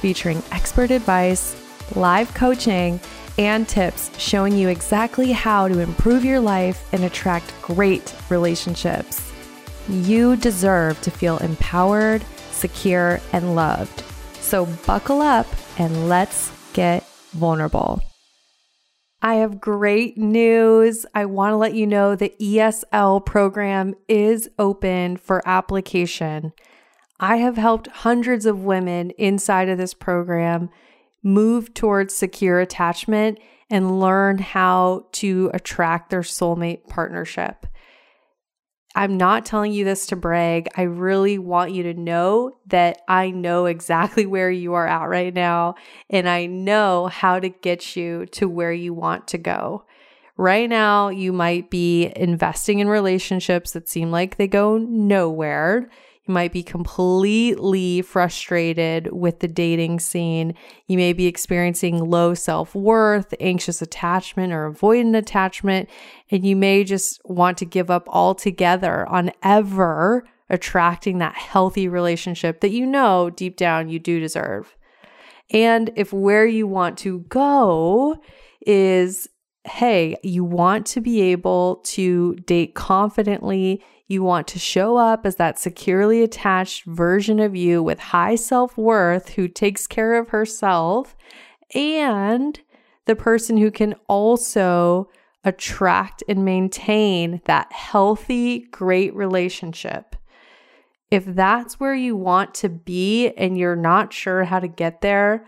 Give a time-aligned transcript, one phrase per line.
[0.00, 1.56] featuring expert advice,
[1.94, 3.00] live coaching,
[3.38, 9.32] and tips showing you exactly how to improve your life and attract great relationships.
[9.88, 14.02] You deserve to feel empowered, secure, and loved.
[14.40, 15.46] So buckle up
[15.78, 18.02] and let's get vulnerable.
[19.22, 21.04] I have great news.
[21.14, 26.52] I want to let you know the ESL program is open for application.
[27.22, 30.70] I have helped hundreds of women inside of this program
[31.22, 37.66] move towards secure attachment and learn how to attract their soulmate partnership.
[38.96, 40.68] I'm not telling you this to brag.
[40.76, 45.32] I really want you to know that I know exactly where you are at right
[45.32, 45.74] now,
[46.08, 49.84] and I know how to get you to where you want to go.
[50.38, 55.90] Right now, you might be investing in relationships that seem like they go nowhere
[56.26, 60.54] you might be completely frustrated with the dating scene.
[60.86, 65.88] You may be experiencing low self worth, anxious attachment, or avoidant attachment.
[66.30, 72.60] And you may just want to give up altogether on ever attracting that healthy relationship
[72.60, 74.76] that you know deep down you do deserve.
[75.50, 78.18] And if where you want to go
[78.66, 79.28] is
[79.64, 83.82] hey, you want to be able to date confidently.
[84.10, 88.76] You want to show up as that securely attached version of you with high self
[88.76, 91.14] worth who takes care of herself
[91.76, 92.58] and
[93.06, 95.08] the person who can also
[95.44, 100.16] attract and maintain that healthy, great relationship.
[101.12, 105.46] If that's where you want to be and you're not sure how to get there,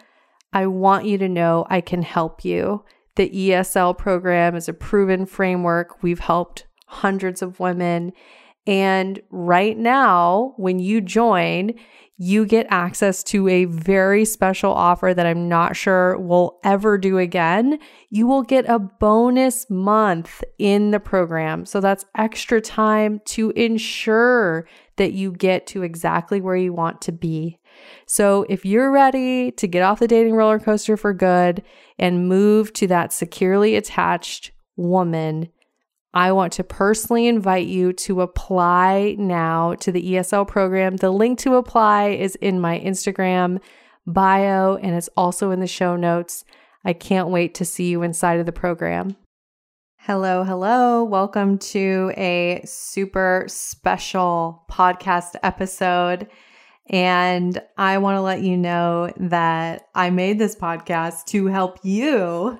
[0.52, 2.84] I want you to know I can help you.
[3.16, 6.00] The ESL program is a proven framework.
[6.00, 8.12] We've helped hundreds of women
[8.66, 11.72] and right now, when you join,
[12.18, 17.18] you get access to a very special offer that I'm not sure we'll ever do
[17.18, 17.80] again.
[18.10, 21.66] You will get a bonus month in the program.
[21.66, 24.68] So that's extra time to ensure
[24.98, 27.58] that you get to exactly where you want to be.
[28.06, 31.64] So if you're ready to get off the dating roller coaster for good
[31.98, 35.48] and move to that securely attached woman,
[36.14, 40.96] I want to personally invite you to apply now to the ESL program.
[40.96, 43.60] The link to apply is in my Instagram
[44.06, 46.44] bio and it's also in the show notes.
[46.84, 49.16] I can't wait to see you inside of the program.
[50.00, 51.02] Hello, hello.
[51.02, 56.28] Welcome to a super special podcast episode.
[56.90, 62.58] And I want to let you know that I made this podcast to help you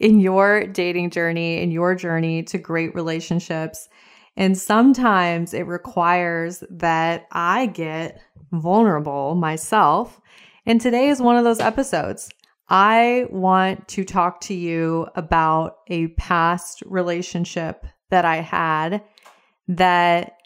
[0.00, 3.88] in your dating journey, in your journey to great relationships.
[4.36, 10.20] And sometimes it requires that I get vulnerable myself.
[10.66, 12.30] And today is one of those episodes.
[12.68, 19.02] I want to talk to you about a past relationship that I had
[19.68, 20.36] that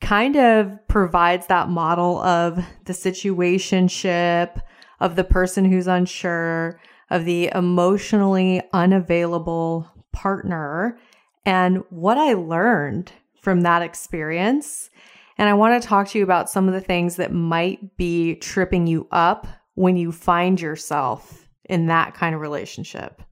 [0.00, 4.60] kind of provides that model of the situationship,
[5.00, 6.80] of the person who's unsure,
[7.10, 10.98] of the emotionally unavailable partner
[11.44, 14.90] and what I learned from that experience.
[15.38, 18.36] And I want to talk to you about some of the things that might be
[18.36, 23.22] tripping you up when you find yourself in that kind of relationship.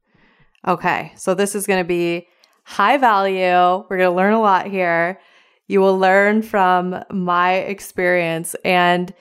[0.67, 2.27] Okay, so this is going to be
[2.65, 3.85] high value.
[3.89, 5.21] We're going to learn a lot here.
[5.67, 9.13] You will learn from my experience and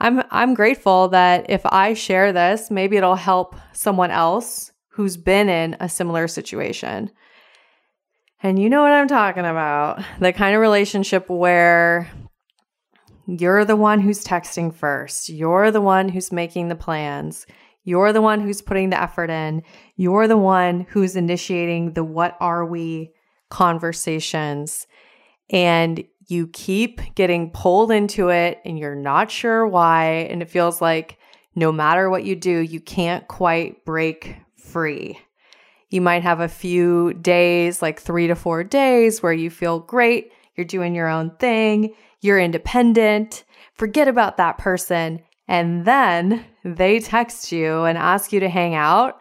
[0.00, 5.48] I'm I'm grateful that if I share this, maybe it'll help someone else who's been
[5.48, 7.10] in a similar situation.
[8.42, 10.02] And you know what I'm talking about.
[10.20, 12.08] The kind of relationship where
[13.26, 15.28] you're the one who's texting first.
[15.28, 17.46] You're the one who's making the plans.
[17.84, 19.62] You're the one who's putting the effort in.
[19.96, 23.12] You're the one who's initiating the what are we
[23.50, 24.86] conversations.
[25.50, 30.28] And you keep getting pulled into it and you're not sure why.
[30.30, 31.18] And it feels like
[31.54, 35.18] no matter what you do, you can't quite break free.
[35.90, 40.30] You might have a few days, like three to four days, where you feel great.
[40.54, 41.94] You're doing your own thing.
[42.20, 43.44] You're independent.
[43.74, 45.22] Forget about that person.
[45.48, 49.18] And then they text you and ask you to hang out,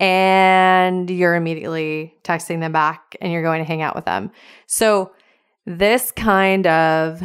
[0.00, 4.30] and you're immediately texting them back and you're going to hang out with them.
[4.66, 5.12] So,
[5.66, 7.22] this kind of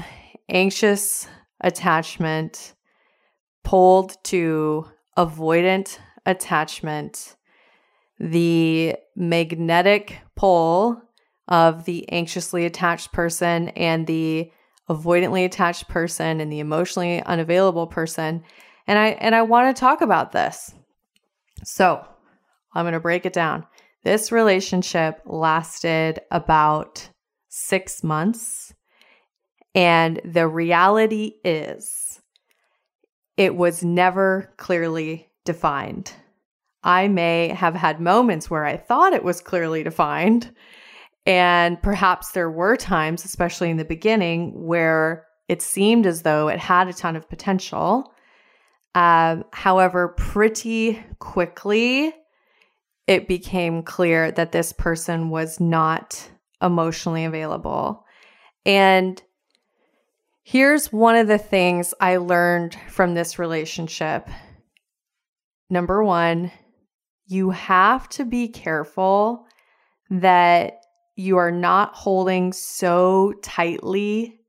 [0.49, 1.27] anxious
[1.61, 2.73] attachment
[3.63, 4.85] pulled to
[5.17, 7.35] avoidant attachment,
[8.19, 11.01] the magnetic pull
[11.47, 14.51] of the anxiously attached person and the
[14.89, 18.43] avoidantly attached person and the emotionally unavailable person.
[18.87, 20.73] And I and I want to talk about this.
[21.63, 22.03] So,
[22.73, 23.65] I'm going to break it down.
[24.03, 27.07] This relationship lasted about
[27.51, 28.73] 6 months.
[29.75, 32.21] And the reality is
[33.37, 36.13] it was never clearly defined.
[36.83, 40.53] I may have had moments where I thought it was clearly defined.
[41.25, 46.59] And perhaps there were times, especially in the beginning, where it seemed as though it
[46.59, 48.13] had a ton of potential.
[48.95, 52.13] Um, however, pretty quickly,
[53.07, 56.30] it became clear that this person was not
[56.61, 58.05] emotionally available.
[58.65, 59.21] And
[60.43, 64.27] here's one of the things I learned from this relationship
[65.69, 66.51] number one,
[67.27, 69.45] you have to be careful
[70.09, 70.81] that
[71.15, 74.41] you are not holding so tightly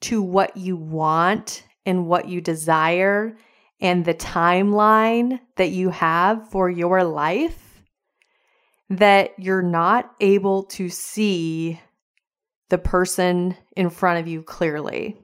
[0.00, 3.36] to what you want and what you desire
[3.80, 7.63] and the timeline that you have for your life
[8.90, 11.80] that you're not able to see
[12.70, 15.16] the person in front of you clearly.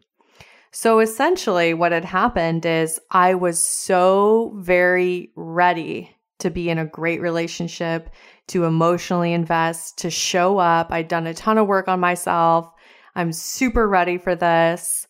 [0.72, 6.86] So essentially, what had happened is I was so very ready to be in a
[6.86, 8.10] great relationship,
[8.48, 10.92] to emotionally invest, to show up.
[10.92, 12.70] I'd done a ton of work on myself.
[13.14, 15.06] I'm super ready for this.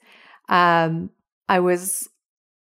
[0.48, 1.10] Um,
[1.48, 2.08] I was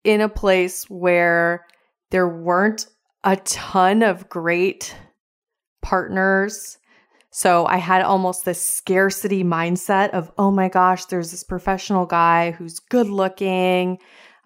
[0.03, 1.65] in a place where
[2.11, 2.87] there weren't
[3.23, 4.95] a ton of great
[5.85, 6.79] partners
[7.35, 12.51] so I had almost this scarcity mindset of, oh my gosh, there's this professional guy
[12.51, 13.99] who's good looking,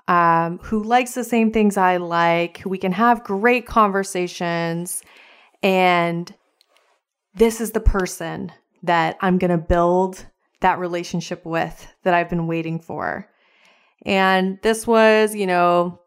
[0.08, 5.04] um, who likes the same things I like, who we can have great conversations.
[5.62, 6.34] And
[7.36, 8.52] this is the person
[8.82, 10.26] that I'm going to build
[10.62, 13.30] that relationship with that I've been waiting for.
[14.04, 16.02] And this was, you know,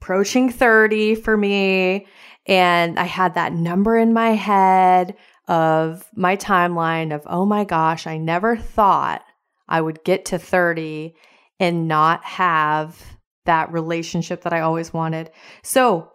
[0.00, 2.06] approaching 30 for me.
[2.46, 5.14] And I had that number in my head
[5.46, 9.22] of my timeline of, oh my gosh, I never thought
[9.68, 11.14] I would get to 30
[11.58, 15.30] and not have that relationship that I always wanted.
[15.62, 16.10] So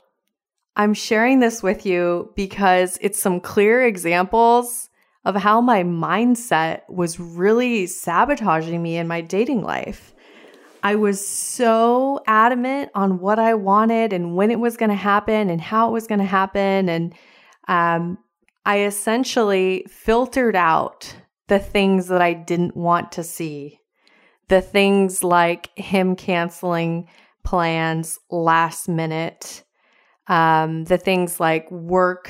[0.75, 4.89] I'm sharing this with you because it's some clear examples
[5.23, 10.14] of how my mindset was really sabotaging me in my dating life.
[10.85, 15.49] I was so adamant on what I wanted and when it was going to happen
[15.49, 16.89] and how it was going to happen.
[16.89, 17.15] And
[17.67, 18.19] um,
[18.67, 21.15] I essentially filtered out
[21.47, 23.79] the things that I didn't want to see.
[24.47, 27.09] The things like him canceling
[27.43, 29.63] plans last minute,
[30.27, 32.29] um, the things like work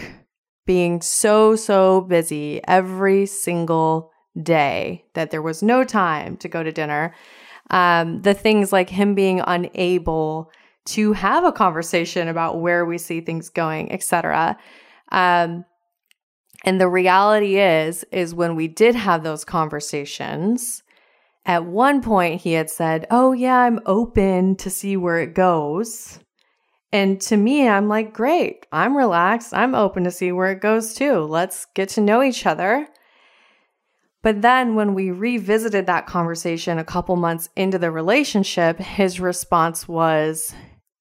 [0.66, 6.72] being so, so busy every single day that there was no time to go to
[6.72, 7.14] dinner
[7.70, 10.52] um, the things like him being unable
[10.86, 14.58] to have a conversation about where we see things going, etc.
[15.12, 15.66] Um,
[16.64, 20.84] and the reality is, is when we did have those conversations,
[21.46, 26.20] at one point he had said, "Oh yeah, I'm open to see where it goes."
[26.92, 28.66] And to me, I'm like, "Great.
[28.72, 29.54] I'm relaxed.
[29.54, 31.20] I'm open to see where it goes too.
[31.22, 32.88] Let's get to know each other."
[34.26, 39.88] But then when we revisited that conversation a couple months into the relationship, his response
[39.88, 40.52] was,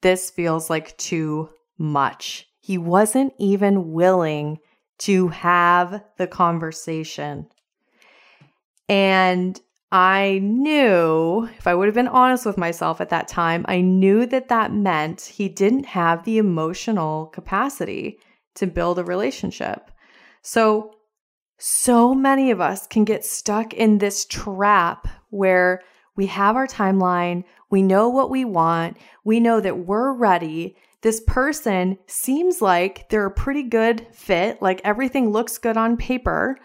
[0.02, 2.46] This feels like too much.
[2.60, 4.58] He wasn't even willing
[4.98, 7.46] to have the conversation.
[8.90, 9.58] And
[9.90, 14.26] I knew, if I would have been honest with myself at that time, I knew
[14.26, 18.18] that that meant he didn't have the emotional capacity
[18.56, 19.90] to build a relationship.
[20.42, 20.94] So
[21.58, 25.82] so many of us can get stuck in this trap where
[26.16, 30.76] we have our timeline, we know what we want, we know that we're ready.
[31.02, 36.56] This person seems like they're a pretty good fit, like everything looks good on paper.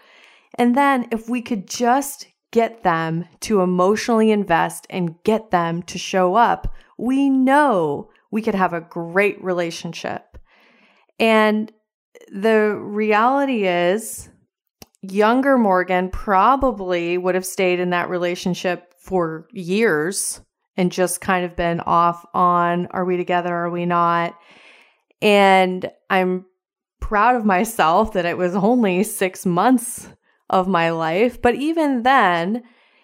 [0.54, 5.98] And then if we could just get them to emotionally invest and get them to
[5.98, 10.38] show up, we know we could have a great relationship.
[11.18, 11.72] And
[12.32, 14.29] the reality is,
[15.02, 20.40] younger Morgan probably would have stayed in that relationship for years
[20.76, 24.34] and just kind of been off on are we together, are we not?
[25.22, 26.46] And I'm
[27.00, 30.08] proud of myself that it was only six months
[30.48, 31.40] of my life.
[31.40, 32.62] But even then,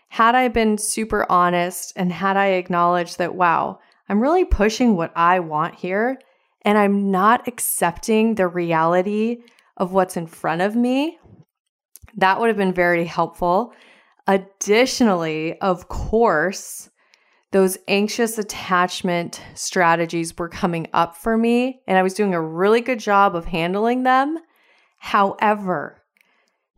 [0.09, 5.13] had I been super honest and had I acknowledged that, wow, I'm really pushing what
[5.17, 6.19] I want here
[6.63, 9.39] and I'm not accepting the reality
[9.77, 11.19] of what's in front of me,
[12.17, 13.73] that would have been very helpful.
[14.27, 16.91] Additionally, of course,
[17.53, 22.81] those anxious attachment strategies were coming up for me, and I was doing a really
[22.81, 24.39] good job of handling them.
[24.99, 26.03] However,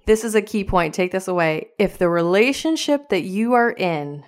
[0.06, 0.94] this is a key point.
[0.94, 1.68] Take this away.
[1.78, 4.24] If the relationship that you are in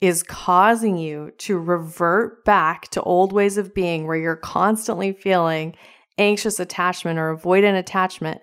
[0.00, 5.74] is causing you to revert back to old ways of being where you're constantly feeling
[6.18, 8.40] anxious attachment or avoidant attachment,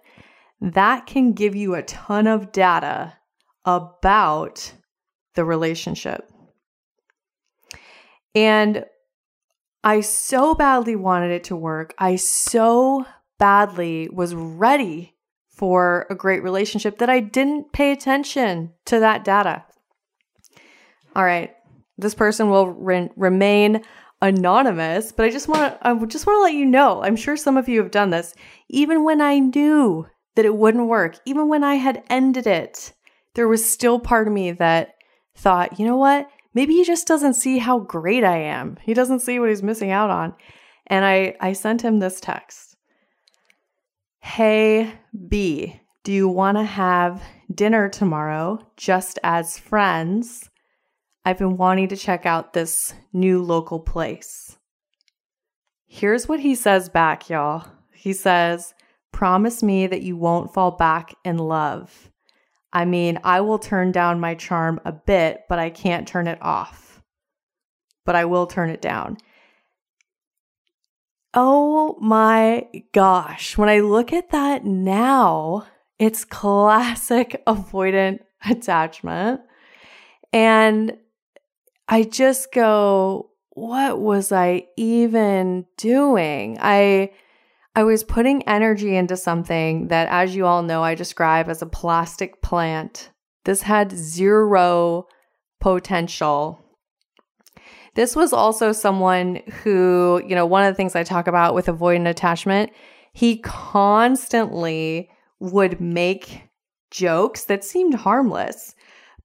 [0.61, 3.13] that can give you a ton of data
[3.65, 4.73] about
[5.35, 6.31] the relationship.
[8.35, 8.85] And
[9.83, 11.93] I so badly wanted it to work.
[11.97, 13.05] I so
[13.39, 15.15] badly was ready
[15.49, 19.65] for a great relationship that I didn't pay attention to that data.
[21.15, 21.51] All right,
[21.97, 23.83] this person will re- remain
[24.21, 27.03] anonymous, but I just want to I just want to let you know.
[27.03, 28.33] I'm sure some of you have done this.
[28.69, 32.93] Even when I knew that it wouldn't work, even when I had ended it,
[33.33, 34.95] there was still part of me that
[35.35, 36.29] thought, "You know what?
[36.53, 38.77] Maybe he just doesn't see how great I am.
[38.81, 40.35] He doesn't see what he's missing out on."
[40.87, 42.75] And I I sent him this text.
[44.19, 44.93] Hey
[45.27, 47.23] B, do you want to have
[47.53, 50.49] dinner tomorrow just as friends?
[51.23, 54.57] I've been wanting to check out this new local place.
[55.87, 57.67] Here's what he says back, y'all.
[57.93, 58.73] He says,
[59.11, 62.11] Promise me that you won't fall back in love.
[62.73, 66.41] I mean, I will turn down my charm a bit, but I can't turn it
[66.41, 67.01] off.
[68.05, 69.17] But I will turn it down.
[71.33, 73.57] Oh my gosh.
[73.57, 75.65] When I look at that now,
[75.99, 79.41] it's classic avoidant attachment.
[80.33, 80.97] And
[81.87, 86.57] I just go, what was I even doing?
[86.61, 87.11] I
[87.75, 91.67] I was putting energy into something that as you all know I describe as a
[91.67, 93.11] plastic plant.
[93.45, 95.07] This had zero
[95.59, 96.59] potential.
[97.95, 101.67] This was also someone who, you know, one of the things I talk about with
[101.67, 102.71] avoidant attachment,
[103.13, 105.09] he constantly
[105.39, 106.43] would make
[106.89, 108.75] jokes that seemed harmless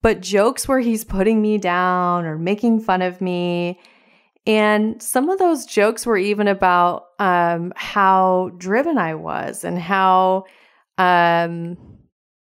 [0.06, 3.80] but jokes where he's putting me down or making fun of me.
[4.46, 10.44] And some of those jokes were even about um, how driven I was and how,
[10.98, 11.76] um,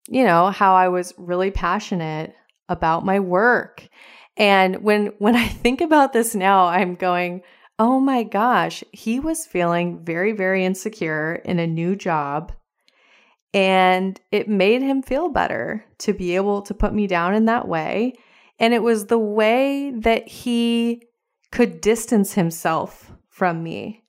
[0.09, 2.33] you know, how I was really passionate
[2.69, 3.87] about my work.
[4.35, 7.43] And when when I think about this now, I'm going,
[7.77, 12.51] oh my gosh, he was feeling very, very insecure in a new job
[13.53, 17.67] and it made him feel better to be able to put me down in that
[17.67, 18.13] way.
[18.59, 21.03] And it was the way that he
[21.51, 24.03] could distance himself from me.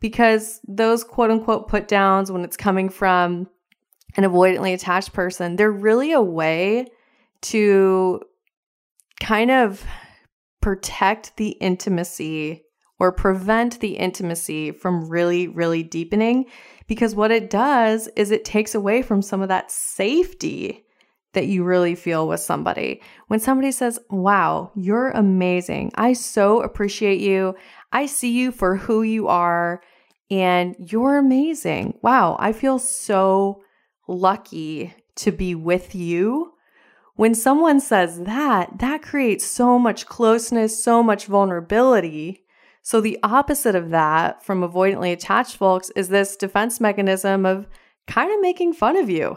[0.00, 3.48] Because those quote unquote put downs, when it's coming from
[4.16, 6.86] an avoidantly attached person, they're really a way
[7.40, 8.20] to
[9.20, 9.84] kind of
[10.60, 12.64] protect the intimacy
[13.00, 16.46] or prevent the intimacy from really, really deepening
[16.86, 20.84] because what it does is it takes away from some of that safety
[21.34, 23.02] that you really feel with somebody.
[23.28, 25.92] When somebody says, Wow, you're amazing.
[25.94, 27.54] I so appreciate you.
[27.92, 29.82] I see you for who you are,
[30.30, 31.98] and you're amazing.
[32.02, 33.62] Wow, I feel so
[34.06, 36.52] lucky to be with you.
[37.16, 42.44] When someone says that, that creates so much closeness, so much vulnerability
[42.88, 47.66] so, the opposite of that from avoidantly attached folks is this defense mechanism of
[48.06, 49.36] kind of making fun of you.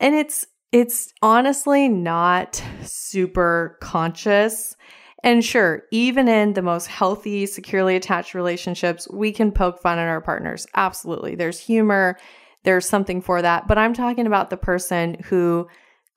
[0.00, 4.76] And it's it's honestly not super conscious.
[5.22, 10.08] And sure, even in the most healthy, securely attached relationships, we can poke fun at
[10.08, 10.66] our partners.
[10.74, 11.34] Absolutely.
[11.34, 12.18] There's humor,
[12.64, 13.66] there's something for that.
[13.66, 15.68] But I'm talking about the person who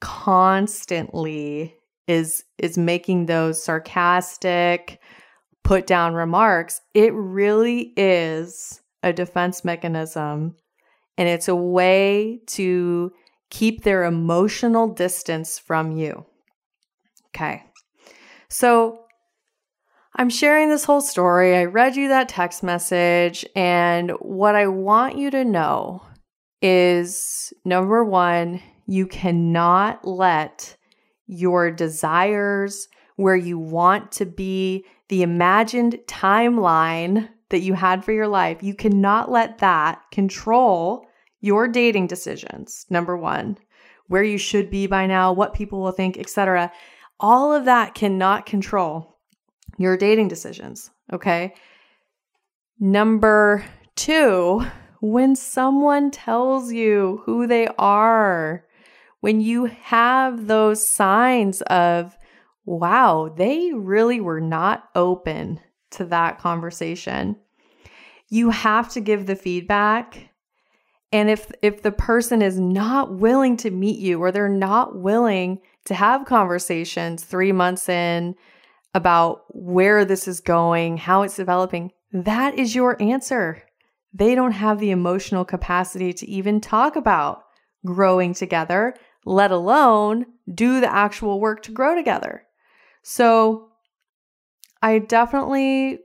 [0.02, 1.76] constantly
[2.08, 5.00] is is making those sarcastic,
[5.64, 10.56] put down remarks, it really is a defense mechanism
[11.18, 13.12] and it's a way to
[13.50, 16.26] keep their emotional distance from you.
[17.28, 17.64] Okay.
[18.50, 19.06] So
[20.16, 21.56] I'm sharing this whole story.
[21.56, 26.02] I read you that text message, and what I want you to know
[26.62, 30.76] is number one, you cannot let
[31.28, 38.28] your desires, where you want to be, the imagined timeline that you had for your
[38.28, 41.06] life, you cannot let that control
[41.42, 42.86] your dating decisions.
[42.90, 43.58] Number 1,
[44.08, 46.72] where you should be by now, what people will think, etc.
[47.20, 49.18] All of that cannot control
[49.78, 51.54] your dating decisions, okay?
[52.80, 53.64] Number
[53.96, 54.64] 2,
[55.02, 58.66] when someone tells you who they are,
[59.22, 62.18] when you have those signs of,
[62.66, 65.60] wow, they really were not open
[65.92, 67.36] to that conversation,
[68.30, 70.29] you have to give the feedback.
[71.12, 75.60] And if if the person is not willing to meet you or they're not willing
[75.86, 78.36] to have conversations 3 months in
[78.94, 83.64] about where this is going, how it's developing, that is your answer
[84.14, 87.44] they don't have the emotional capacity to even talk about
[87.86, 92.44] growing together, let alone do the actual work to grow together.
[93.04, 93.70] So
[94.82, 96.00] I definitely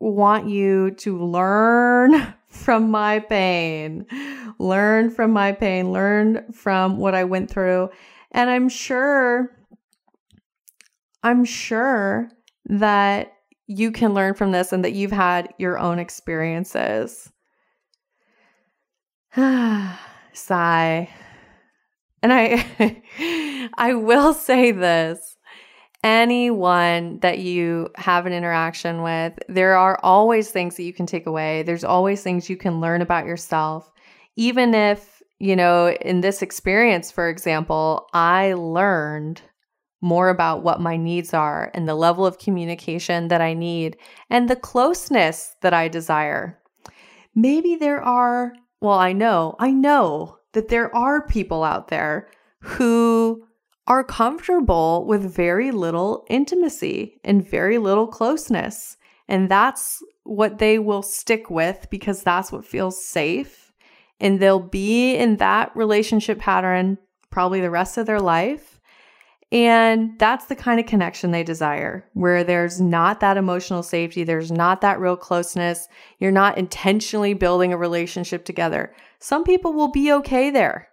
[0.00, 4.06] want you to learn from my pain,
[4.58, 7.90] learn from my pain, learn from what I went through.
[8.30, 9.50] And I'm sure,
[11.22, 12.30] I'm sure
[12.66, 13.32] that
[13.66, 17.30] you can learn from this and that you've had your own experiences.
[19.36, 21.10] Sigh.
[22.22, 23.02] And I
[23.76, 25.33] I will say this.
[26.04, 31.26] Anyone that you have an interaction with, there are always things that you can take
[31.26, 31.62] away.
[31.62, 33.90] There's always things you can learn about yourself.
[34.36, 39.40] Even if, you know, in this experience, for example, I learned
[40.02, 43.96] more about what my needs are and the level of communication that I need
[44.28, 46.60] and the closeness that I desire.
[47.34, 48.52] Maybe there are
[48.84, 52.28] well, I know, I know that there are people out there
[52.60, 53.46] who
[53.86, 58.96] are comfortable with very little intimacy and very little closeness.
[59.28, 63.72] And that's what they will stick with because that's what feels safe.
[64.20, 66.98] And they'll be in that relationship pattern
[67.30, 68.80] probably the rest of their life.
[69.52, 74.50] And that's the kind of connection they desire, where there's not that emotional safety, there's
[74.50, 75.86] not that real closeness.
[76.18, 78.94] You're not intentionally building a relationship together.
[79.20, 80.88] Some people will be okay there.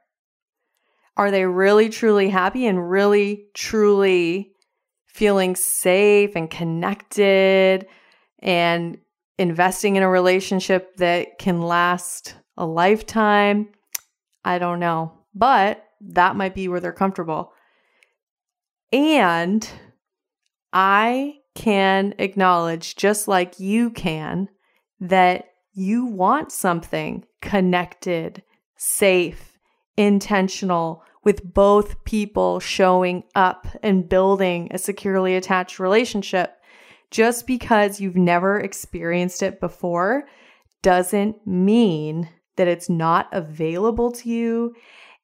[1.17, 4.53] Are they really truly happy and really truly
[5.07, 7.85] feeling safe and connected
[8.39, 8.97] and
[9.37, 13.69] investing in a relationship that can last a lifetime?
[14.43, 17.53] I don't know, but that might be where they're comfortable.
[18.91, 19.69] And
[20.73, 24.47] I can acknowledge, just like you can,
[24.99, 28.43] that you want something connected,
[28.77, 29.50] safe,
[29.97, 36.57] intentional, with both people showing up and building a securely attached relationship.
[37.11, 40.27] Just because you've never experienced it before
[40.81, 44.73] doesn't mean that it's not available to you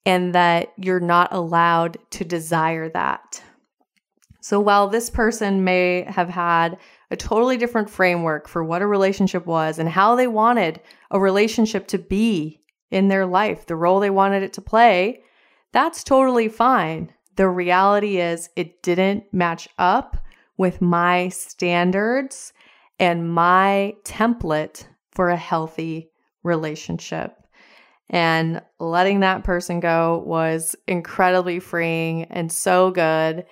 [0.06, 3.42] and that you're not allowed to desire that.
[4.42, 6.78] So while this person may have had
[7.12, 10.80] a totally different framework for what a relationship was and how they wanted
[11.12, 15.22] a relationship to be in their life, the role they wanted it to play,
[15.72, 17.14] that's totally fine.
[17.36, 20.18] The reality is it didn't match up
[20.58, 22.54] with my standards
[23.00, 26.10] and my template for a healthy
[26.44, 27.36] relationship.
[28.10, 33.46] And letting that person go was incredibly freeing and so good.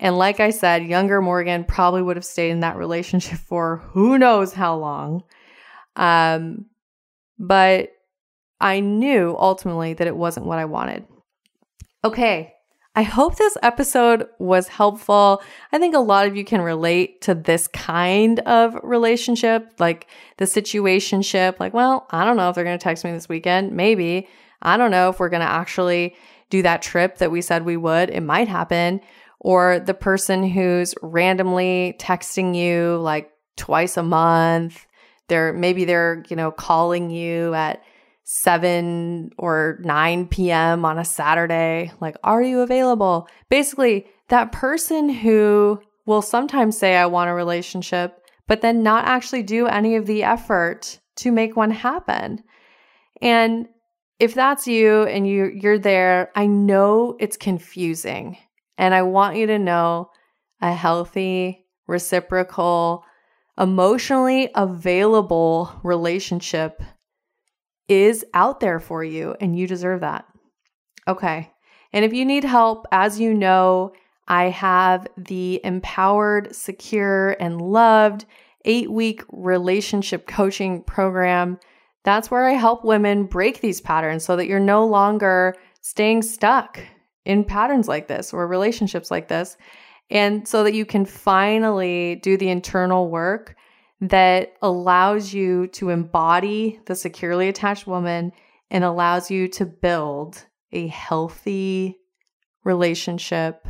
[0.00, 4.18] And like I said, younger Morgan probably would have stayed in that relationship for who
[4.18, 5.22] knows how long.
[5.94, 6.66] Um,
[7.38, 7.90] but
[8.62, 11.04] I knew ultimately that it wasn't what I wanted.
[12.04, 12.54] Okay,
[12.94, 15.42] I hope this episode was helpful.
[15.72, 20.44] I think a lot of you can relate to this kind of relationship, like the
[20.44, 21.58] situationship.
[21.58, 23.72] Like, well, I don't know if they're going to text me this weekend.
[23.72, 24.28] Maybe.
[24.60, 26.14] I don't know if we're going to actually
[26.50, 28.10] do that trip that we said we would.
[28.10, 29.00] It might happen
[29.40, 34.86] or the person who's randomly texting you like twice a month.
[35.28, 37.82] They're maybe they're, you know, calling you at
[38.24, 40.84] 7 or 9 p.m.
[40.84, 43.28] on a Saturday, like, are you available?
[43.50, 49.42] Basically, that person who will sometimes say, I want a relationship, but then not actually
[49.42, 52.42] do any of the effort to make one happen.
[53.20, 53.66] And
[54.18, 58.36] if that's you and you you're there, I know it's confusing.
[58.78, 60.10] And I want you to know
[60.60, 63.04] a healthy, reciprocal,
[63.58, 66.82] emotionally available relationship
[67.92, 70.24] is out there for you, and you deserve that.
[71.06, 71.50] Okay.
[71.92, 73.92] And if you need help, as you know,
[74.26, 78.24] I have the empowered, secure, and loved
[78.64, 81.58] eight week relationship coaching program.
[82.04, 86.80] That's where I help women break these patterns so that you're no longer staying stuck
[87.24, 89.56] in patterns like this or relationships like this.
[90.10, 93.56] And so that you can finally do the internal work
[94.02, 98.32] that allows you to embody the securely attached woman
[98.68, 101.98] and allows you to build a healthy
[102.64, 103.68] relationship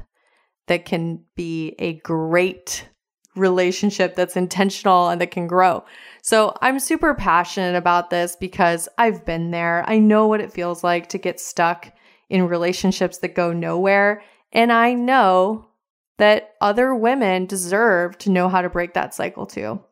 [0.68, 2.88] that can be a great
[3.36, 5.84] relationship that's intentional and that can grow.
[6.22, 9.84] So I'm super passionate about this because I've been there.
[9.86, 11.92] I know what it feels like to get stuck
[12.30, 14.22] in relationships that go nowhere.
[14.52, 15.68] And I know
[16.16, 19.82] that other women deserve to know how to break that cycle too.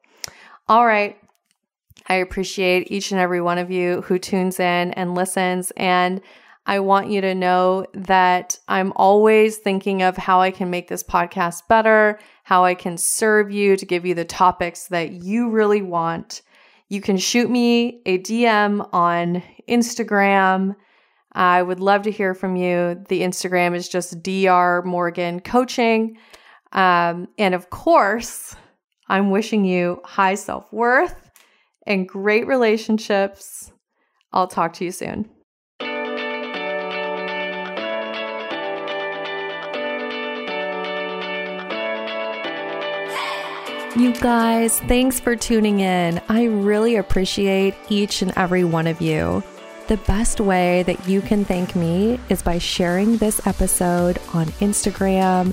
[0.70, 1.18] All right.
[2.06, 5.72] I appreciate each and every one of you who tunes in and listens.
[5.76, 6.20] And
[6.64, 11.02] I want you to know that I'm always thinking of how I can make this
[11.02, 15.82] podcast better, how I can serve you to give you the topics that you really
[15.82, 16.42] want.
[16.88, 20.76] You can shoot me a DM on Instagram.
[21.32, 23.04] I would love to hear from you.
[23.08, 26.16] The Instagram is just DR Morgan Coaching.
[26.70, 28.54] Um, and of course,
[29.10, 31.30] I'm wishing you high self worth
[31.84, 33.72] and great relationships.
[34.32, 35.28] I'll talk to you soon.
[43.96, 46.22] You guys, thanks for tuning in.
[46.28, 49.42] I really appreciate each and every one of you.
[49.88, 55.52] The best way that you can thank me is by sharing this episode on Instagram,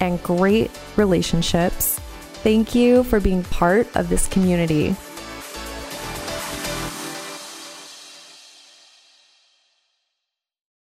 [0.00, 1.98] and great relationships.
[2.42, 4.96] Thank you for being part of this community.